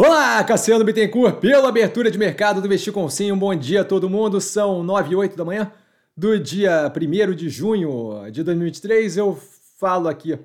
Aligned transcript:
Olá, 0.00 0.44
Cassiano 0.44 0.84
Bittencourt, 0.84 1.40
pela 1.40 1.68
abertura 1.68 2.08
de 2.08 2.16
mercado 2.16 2.60
do 2.60 2.68
Investir 2.68 2.92
com 2.92 3.08
Sim. 3.08 3.32
Um 3.32 3.36
bom 3.36 3.52
dia 3.52 3.80
a 3.80 3.84
todo 3.84 4.08
mundo. 4.08 4.40
São 4.40 4.80
9 4.80 5.10
e 5.10 5.16
8 5.16 5.36
da 5.36 5.44
manhã 5.44 5.72
do 6.16 6.38
dia 6.38 6.88
1 6.88 7.34
de 7.34 7.48
junho 7.48 8.30
de 8.30 8.44
2023. 8.44 9.16
Eu 9.16 9.36
falo 9.76 10.06
aqui, 10.06 10.38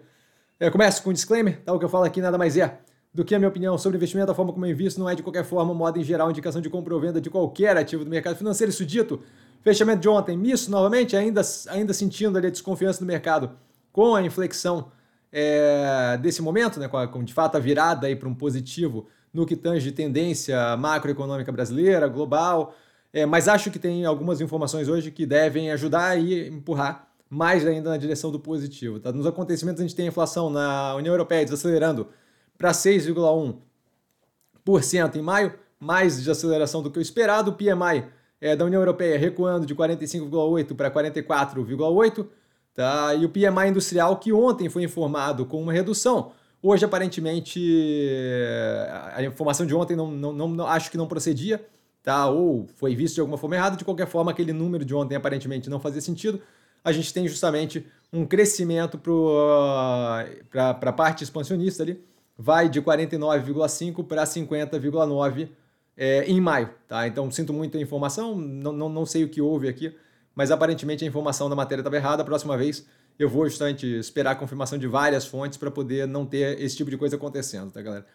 eu 0.60 0.71
começo 0.71 1.04
com 1.04 1.12
um 1.12 1.13
disclaimer, 1.13 1.62
tá? 1.62 1.71
O 1.71 1.78
que 1.78 1.86
eu 1.86 1.89
falo 1.89 2.04
aqui 2.04 2.20
nada 2.20 2.36
mais 2.36 2.58
é 2.58 2.79
do 3.13 3.24
que 3.24 3.36
a 3.36 3.38
minha 3.38 3.47
opinião 3.47 3.78
sobre 3.78 3.96
investimento, 3.96 4.31
a 4.31 4.34
forma 4.34 4.52
como 4.52 4.66
eu 4.66 4.71
invisto, 4.71 5.00
não 5.00 5.08
é 5.08 5.13
de 5.13 5.21
qualquer 5.21 5.45
forma, 5.45 5.71
modo 5.71 5.99
em 5.99 6.04
geral, 6.04 6.31
indicação 6.31 6.59
de 6.59 6.67
compra 6.67 6.95
ou 6.95 6.99
venda 6.99 7.21
de 7.21 7.29
qualquer 7.29 7.77
ativo 7.77 8.04
do 8.04 8.09
mercado 8.09 8.35
financeiro. 8.35 8.71
Isso 8.71 8.83
dito, 8.83 9.21
fechamento 9.61 9.99
de 9.99 10.09
ontem, 10.09 10.35
misto 10.35 10.71
novamente, 10.71 11.15
ainda, 11.15 11.41
ainda 11.70 11.93
sentindo 11.93 12.39
ali 12.39 12.47
a 12.47 12.49
desconfiança 12.49 13.01
do 13.01 13.05
mercado 13.05 13.51
com 13.91 14.15
a 14.15 14.23
inflexão 14.23 14.91
é, 15.31 16.17
desse 16.20 16.41
momento, 16.41 16.79
né, 16.79 16.88
com, 16.88 16.97
a, 16.97 17.07
com 17.07 17.23
de 17.23 17.35
fato 17.35 17.55
a 17.55 17.59
virada 17.59 18.07
para 18.15 18.27
um 18.27 18.33
positivo 18.33 19.05
no 19.34 19.45
que 19.45 19.55
tange 19.55 19.91
tendência 19.91 20.75
macroeconômica 20.77 21.52
brasileira, 21.52 22.08
global, 22.08 22.76
é, 23.12 23.26
mas 23.26 23.48
acho 23.48 23.71
que 23.71 23.80
tem 23.80 24.05
algumas 24.05 24.39
informações 24.41 24.88
hoje 24.88 25.09
que 25.12 25.25
devem 25.25 25.71
ajudar 25.71 26.20
e 26.20 26.49
empurrar 26.49 27.08
mais 27.30 27.66
ainda 27.66 27.89
na 27.89 27.98
direção 27.98 28.31
do 28.31 28.39
positivo. 28.39 28.99
Tá? 28.99 29.11
Nos 29.11 29.25
acontecimentos 29.25 29.81
a 29.81 29.84
gente 29.84 29.95
tem 29.95 30.05
a 30.05 30.09
inflação 30.09 30.49
na 30.49 30.95
União 30.95 31.13
Europeia 31.13 31.44
desacelerando 31.44 32.08
para 32.58 32.72
6,1% 32.72 35.16
em 35.16 35.22
maio, 35.22 35.53
mais 35.80 36.17
desaceleração 36.17 36.81
do 36.81 36.91
que 36.91 37.00
o 37.00 37.02
esperado. 37.02 37.52
O 37.52 37.53
PMI 37.53 38.05
é, 38.39 38.55
da 38.55 38.66
União 38.66 38.81
Europeia 38.81 39.17
recuando 39.17 39.66
de 39.66 39.75
45,8 39.75 40.75
para 40.75 40.91
44,8. 40.91 42.27
Tá? 42.73 43.13
E 43.16 43.25
o 43.25 43.30
PMI 43.30 43.70
industrial, 43.70 44.17
que 44.17 44.34
ontem 44.34 44.70
foi 44.70 44.84
informado 44.84 45.45
com 45.45 45.61
uma 45.61 45.73
redução, 45.73 46.31
Hoje, 46.66 46.85
aparentemente, 46.85 47.59
a 49.13 49.22
informação 49.22 49.66
de 49.66 49.76
ontem 49.76 49.98
não, 49.98 50.09
não, 50.09 50.31
não, 50.31 50.48
não, 50.48 50.66
acho 50.66 50.89
que 50.89 50.95
não 50.95 51.05
procedia, 51.05 51.62
tá? 52.02 52.27
Ou 52.30 52.66
foi 52.77 52.95
visto 52.95 53.16
de 53.16 53.19
alguma 53.19 53.38
forma 53.38 53.58
errado. 53.58 53.75
De 53.75 53.83
qualquer 53.83 54.08
forma, 54.08 54.31
aquele 54.31 54.53
número 54.53 54.86
de 54.86 54.95
ontem 54.95 55.14
aparentemente 55.14 55.69
não 55.69 55.78
fazia 55.78 56.00
sentido. 56.00 56.41
A 56.81 56.94
gente 56.94 57.14
tem 57.14 57.28
justamente 57.28 57.86
um 58.14 58.25
crescimento 58.25 58.97
para 58.97 60.69
a 60.69 60.94
parte 60.94 61.22
expansionista 61.25 61.84
ali, 61.84 62.02
vai 62.38 62.69
de 62.69 62.81
49,5 62.81 64.08
para 64.08 64.23
50,9 64.23 65.50
é, 65.97 66.23
em 66.23 66.39
maio, 66.39 66.69
tá? 66.88 67.06
Então 67.06 67.30
sinto 67.30 67.52
muito 67.52 67.78
a 67.78 67.81
informação, 67.81 68.38
não, 68.38 68.72
não, 68.72 68.88
não 68.88 69.06
sei 69.06 69.25
o 69.25 69.30
que 69.30 69.41
houve 69.41 69.67
aqui, 69.67 69.94
mas 70.34 70.50
aparentemente 70.50 71.03
a 71.03 71.08
informação 71.08 71.50
da 71.50 71.58
matéria 71.58 71.81
estava 71.81 71.97
errada. 71.97 72.22
A 72.22 72.25
próxima 72.25 72.56
vez 72.56 72.86
eu 73.17 73.30
vou 73.30 73.47
justamente 73.47 73.86
esperar 73.86 74.31
a 74.31 74.36
confirmação 74.36 74.78
de 74.78 74.88
várias 74.88 75.25
fontes 75.25 75.58
para 75.58 75.69
poder 75.69 76.08
não 76.08 76.25
ter 76.25 76.59
esse 76.61 76.75
tipo 76.75 76.89
de 76.89 76.97
coisa 76.97 77.16
acontecendo, 77.16 77.72
tá, 77.72 77.81
galera? 77.81 78.06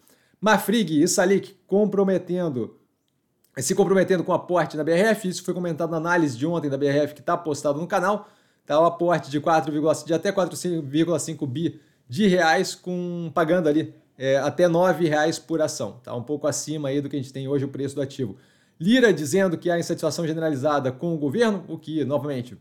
Mafrig 0.41 1.03
e 1.03 1.09
Salik 1.09 1.57
comprometendo, 1.67 2.79
se 3.57 3.75
comprometendo 3.75 4.23
com 4.23 4.33
o 4.33 4.35
aporte 4.35 4.77
na 4.77 4.85
BRF, 4.85 5.29
isso 5.29 5.43
foi 5.43 5.55
comentado 5.55 5.91
na 5.91 5.97
análise 5.97 6.37
de 6.37 6.47
ontem 6.47 6.69
da 6.69 6.77
BRF 6.77 7.15
que 7.15 7.21
está 7.21 7.37
postado 7.37 7.81
no 7.81 7.87
canal, 7.87 8.29
tá? 8.65 8.81
O 8.81 8.85
aporte 8.85 9.31
de, 9.31 9.41
4, 9.41 9.73
de 10.07 10.15
até 10.15 10.33
4,5 10.33 11.47
bi 11.47 11.81
de 12.09 12.27
reais, 12.27 12.75
com 12.75 13.31
pagando 13.35 13.69
ali 13.69 13.95
é, 14.17 14.37
até 14.39 14.67
R$ 14.67 15.09
reais 15.09 15.39
por 15.39 15.63
ação, 15.63 16.01
tá? 16.03 16.15
Um 16.15 16.23
pouco 16.23 16.47
acima 16.47 16.89
aí 16.89 17.01
do 17.01 17.09
que 17.09 17.17
a 17.17 17.19
gente 17.19 17.33
tem 17.33 17.47
hoje 17.47 17.65
o 17.65 17.69
preço 17.69 17.95
do 17.95 18.03
ativo. 18.03 18.37
Lira 18.81 19.13
dizendo 19.13 19.59
que 19.59 19.71
há 19.71 19.79
insatisfação 19.79 20.27
generalizada 20.27 20.93
com 20.93 21.15
o 21.15 21.19
governo, 21.19 21.65
o 21.69 21.77
que, 21.79 22.05
novamente, 22.05 22.57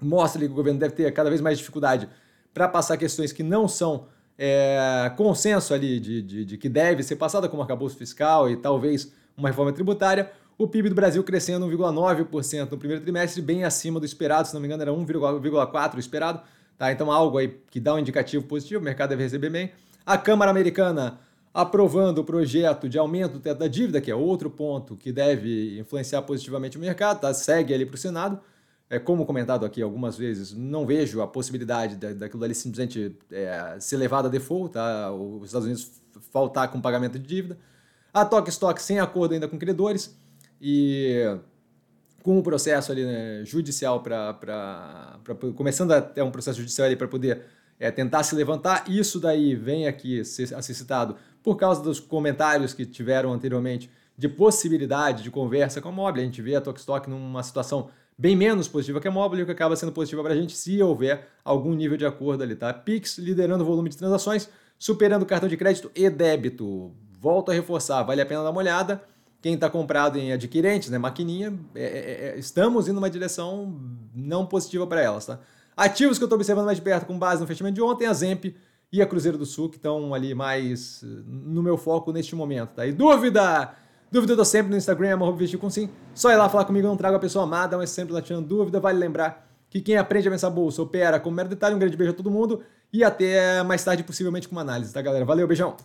mostra 0.00 0.40
que 0.40 0.46
o 0.46 0.54
governo 0.54 0.78
deve 0.78 0.94
ter 0.94 1.12
cada 1.12 1.28
vez 1.28 1.40
mais 1.40 1.58
dificuldade 1.58 2.08
para 2.54 2.68
passar 2.68 2.96
questões 2.96 3.32
que 3.32 3.42
não 3.42 3.68
são 3.68 4.06
é, 4.38 5.12
consenso 5.16 5.74
ali 5.74 5.98
de, 5.98 6.22
de, 6.22 6.44
de, 6.44 6.58
que 6.58 6.68
deve 6.68 7.02
ser 7.02 7.16
passada, 7.16 7.48
como 7.48 7.62
arcabouço 7.62 7.96
fiscal 7.96 8.48
e 8.48 8.56
talvez 8.56 9.12
uma 9.36 9.48
reforma 9.48 9.72
tributária. 9.72 10.30
O 10.56 10.66
PIB 10.66 10.88
do 10.88 10.94
Brasil 10.94 11.22
crescendo 11.22 11.66
1,9% 11.66 12.70
no 12.70 12.78
primeiro 12.78 13.02
trimestre, 13.02 13.42
bem 13.42 13.64
acima 13.64 14.00
do 14.00 14.06
esperado, 14.06 14.48
se 14.48 14.54
não 14.54 14.60
me 14.60 14.66
engano 14.66 14.82
era 14.82 14.92
1,4% 14.92 15.98
esperado. 15.98 16.40
Tá? 16.76 16.92
Então 16.92 17.10
algo 17.10 17.38
aí 17.38 17.60
que 17.70 17.80
dá 17.80 17.94
um 17.94 17.98
indicativo 17.98 18.44
positivo, 18.44 18.80
o 18.80 18.84
mercado 18.84 19.10
deve 19.10 19.24
receber 19.24 19.50
bem. 19.50 19.72
A 20.06 20.16
Câmara 20.16 20.50
Americana 20.50 21.18
aprovando 21.52 22.18
o 22.18 22.24
projeto 22.24 22.88
de 22.88 22.98
aumento 22.98 23.32
do 23.32 23.40
teto 23.40 23.58
da 23.58 23.66
dívida, 23.66 24.00
que 24.00 24.10
é 24.10 24.14
outro 24.14 24.48
ponto 24.48 24.96
que 24.96 25.10
deve 25.10 25.78
influenciar 25.80 26.22
positivamente 26.22 26.76
o 26.76 26.80
mercado, 26.80 27.20
tá? 27.20 27.34
segue 27.34 27.74
ali 27.74 27.84
para 27.84 27.96
o 27.96 27.98
Senado 27.98 28.40
é, 28.90 28.98
como 28.98 29.26
comentado 29.26 29.66
aqui 29.66 29.82
algumas 29.82 30.16
vezes, 30.16 30.54
não 30.54 30.86
vejo 30.86 31.20
a 31.20 31.26
possibilidade 31.26 31.96
da, 31.96 32.12
daquilo 32.12 32.42
ali 32.44 32.54
simplesmente 32.54 33.16
é, 33.30 33.76
ser 33.78 33.96
levado 33.96 34.26
a 34.26 34.28
default, 34.28 34.72
tá? 34.72 35.12
os 35.12 35.46
Estados 35.46 35.66
Unidos 35.66 35.90
faltar 36.32 36.70
com 36.70 36.80
pagamento 36.80 37.18
de 37.18 37.26
dívida. 37.26 37.58
A 38.12 38.24
Tok 38.24 38.48
Stock 38.48 38.80
sem 38.80 38.98
acordo 38.98 39.34
ainda 39.34 39.46
com 39.46 39.58
credores 39.58 40.16
e 40.60 41.22
com 42.22 42.38
o 42.38 42.42
processo 42.42 42.90
ali 42.90 43.04
né, 43.04 43.44
judicial 43.44 44.02
para 44.02 45.18
começando 45.54 45.92
a 45.92 46.00
ter 46.00 46.22
um 46.22 46.30
processo 46.30 46.58
judicial 46.58 46.86
ali 46.86 46.96
para 46.96 47.06
poder 47.06 47.42
é, 47.78 47.90
tentar 47.90 48.22
se 48.22 48.34
levantar. 48.34 48.84
Isso 48.88 49.20
daí 49.20 49.54
vem 49.54 49.86
aqui 49.86 50.20
a 50.20 50.24
ser 50.24 50.74
citado 50.74 51.16
por 51.42 51.56
causa 51.56 51.82
dos 51.82 52.00
comentários 52.00 52.72
que 52.72 52.84
tiveram 52.84 53.32
anteriormente 53.32 53.90
de 54.16 54.28
possibilidade 54.28 55.22
de 55.22 55.30
conversa 55.30 55.80
com 55.80 55.90
a 55.90 55.92
Mobile. 55.92 56.22
A 56.22 56.26
gente 56.26 56.42
vê 56.42 56.56
a 56.56 56.60
Tok 56.60 56.80
Stock 56.80 57.08
numa 57.08 57.42
situação 57.42 57.90
bem 58.18 58.34
menos 58.34 58.66
positiva 58.66 59.00
que 59.00 59.06
a 59.06 59.10
Mobile, 59.10 59.44
que 59.44 59.52
acaba 59.52 59.76
sendo 59.76 59.92
positiva 59.92 60.22
para 60.22 60.32
a 60.32 60.36
gente 60.36 60.56
se 60.56 60.82
houver 60.82 61.28
algum 61.44 61.72
nível 61.72 61.96
de 61.96 62.04
acordo 62.04 62.42
ali, 62.42 62.56
tá? 62.56 62.74
Pix 62.74 63.16
liderando 63.16 63.62
o 63.62 63.66
volume 63.66 63.88
de 63.88 63.96
transações, 63.96 64.48
superando 64.76 65.22
o 65.22 65.26
cartão 65.26 65.48
de 65.48 65.56
crédito 65.56 65.90
e 65.94 66.10
débito. 66.10 66.92
Volto 67.20 67.50
a 67.50 67.54
reforçar, 67.54 68.02
vale 68.02 68.20
a 68.20 68.26
pena 68.26 68.42
dar 68.42 68.50
uma 68.50 68.58
olhada. 68.58 69.02
Quem 69.40 69.54
está 69.54 69.70
comprado 69.70 70.18
em 70.18 70.32
adquirentes, 70.32 70.90
né, 70.90 70.98
maquininha, 70.98 71.56
é, 71.72 71.84
é, 71.84 72.28
é, 72.30 72.38
estamos 72.38 72.88
indo 72.88 72.96
numa 72.96 73.08
direção 73.08 73.80
não 74.12 74.44
positiva 74.44 74.84
para 74.84 75.00
elas, 75.00 75.26
tá? 75.26 75.38
Ativos 75.76 76.18
que 76.18 76.24
eu 76.24 76.26
estou 76.26 76.36
observando 76.36 76.66
mais 76.66 76.78
de 76.78 76.82
perto 76.82 77.06
com 77.06 77.16
base 77.16 77.40
no 77.40 77.46
fechamento 77.46 77.76
de 77.76 77.82
ontem, 77.82 78.06
a 78.06 78.12
Zemp 78.12 78.46
e 78.90 79.00
a 79.00 79.06
Cruzeiro 79.06 79.38
do 79.38 79.46
Sul, 79.46 79.68
que 79.68 79.76
estão 79.76 80.12
ali 80.12 80.34
mais 80.34 81.04
no 81.24 81.62
meu 81.62 81.76
foco 81.76 82.10
neste 82.10 82.34
momento, 82.34 82.70
tá? 82.70 82.84
E 82.84 82.90
dúvida? 82.90 83.72
Dúvida 84.10 84.32
eu 84.32 84.36
tô 84.36 84.44
sempre 84.44 84.70
no 84.70 84.76
Instagram, 84.76 85.14
arroba 85.14 85.44
com 85.58 85.68
sim. 85.68 85.90
Só 86.14 86.30
ir 86.30 86.36
lá 86.36 86.48
falar 86.48 86.64
comigo, 86.64 86.86
eu 86.86 86.90
não 86.90 86.96
trago 86.96 87.16
a 87.16 87.20
pessoa 87.20 87.44
amada, 87.44 87.76
mas 87.76 87.90
sempre 87.90 88.14
lá 88.14 88.22
tirando 88.22 88.46
dúvida. 88.46 88.80
Vale 88.80 88.98
lembrar 88.98 89.46
que 89.68 89.80
quem 89.80 89.96
aprende 89.96 90.28
a 90.28 90.30
pensar 90.30 90.50
bolsa 90.50 90.80
opera 90.80 91.20
com 91.20 91.30
mero 91.30 91.48
detalhe. 91.48 91.74
Um 91.74 91.78
grande 91.78 91.96
beijo 91.96 92.12
a 92.12 92.16
todo 92.16 92.30
mundo 92.30 92.62
e 92.92 93.04
até 93.04 93.62
mais 93.62 93.84
tarde, 93.84 94.02
possivelmente, 94.02 94.48
com 94.48 94.54
uma 94.54 94.62
análise, 94.62 94.92
tá, 94.92 95.02
galera? 95.02 95.24
Valeu, 95.24 95.46
beijão! 95.46 95.76